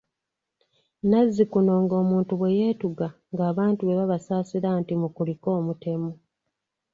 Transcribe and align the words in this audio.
Nazzikuno 1.09 1.73
nga 1.83 1.95
omuntu 2.03 2.31
bwe 2.39 2.49
yeetuga 2.59 3.07
nga 3.33 3.43
abantu 3.51 3.81
be 3.83 3.93
babasaasira 3.99 4.69
nti 4.79 4.93
mukulike 5.01 5.47
omutemu. 5.59 6.11